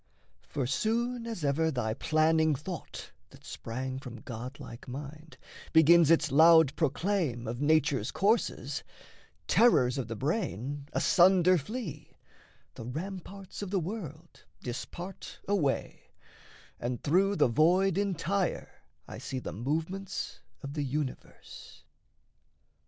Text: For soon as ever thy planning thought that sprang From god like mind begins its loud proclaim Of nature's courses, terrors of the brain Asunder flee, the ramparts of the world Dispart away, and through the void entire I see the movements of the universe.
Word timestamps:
For 0.41 0.65
soon 0.65 1.27
as 1.27 1.45
ever 1.45 1.69
thy 1.69 1.93
planning 1.93 2.55
thought 2.55 3.11
that 3.29 3.45
sprang 3.45 3.99
From 3.99 4.21
god 4.21 4.59
like 4.59 4.87
mind 4.87 5.37
begins 5.73 6.09
its 6.09 6.31
loud 6.31 6.75
proclaim 6.75 7.45
Of 7.45 7.61
nature's 7.61 8.09
courses, 8.09 8.83
terrors 9.45 9.99
of 9.99 10.07
the 10.07 10.15
brain 10.15 10.87
Asunder 10.93 11.55
flee, 11.59 12.17
the 12.73 12.85
ramparts 12.87 13.61
of 13.61 13.69
the 13.69 13.79
world 13.79 14.43
Dispart 14.63 15.39
away, 15.47 16.09
and 16.79 17.03
through 17.03 17.35
the 17.35 17.47
void 17.47 17.95
entire 17.95 18.81
I 19.07 19.19
see 19.19 19.37
the 19.37 19.53
movements 19.53 20.39
of 20.63 20.73
the 20.73 20.83
universe. 20.83 21.83